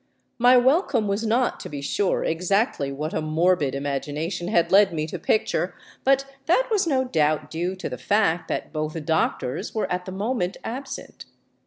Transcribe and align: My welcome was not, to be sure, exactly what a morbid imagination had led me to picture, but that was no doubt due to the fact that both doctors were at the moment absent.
My 0.39 0.57
welcome 0.57 1.07
was 1.07 1.27
not, 1.27 1.59
to 1.59 1.69
be 1.69 1.79
sure, 1.79 2.23
exactly 2.23 2.91
what 2.91 3.13
a 3.13 3.21
morbid 3.21 3.75
imagination 3.75 4.47
had 4.47 4.71
led 4.71 4.91
me 4.91 5.05
to 5.05 5.19
picture, 5.19 5.75
but 6.03 6.25
that 6.47 6.69
was 6.71 6.87
no 6.87 7.03
doubt 7.03 7.51
due 7.51 7.75
to 7.75 7.87
the 7.87 7.99
fact 7.99 8.47
that 8.47 8.73
both 8.73 9.05
doctors 9.05 9.75
were 9.75 9.85
at 9.91 10.05
the 10.05 10.11
moment 10.11 10.57
absent. 10.63 11.25